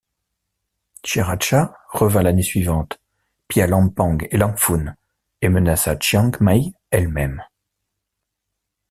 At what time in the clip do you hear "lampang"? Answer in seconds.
3.67-4.17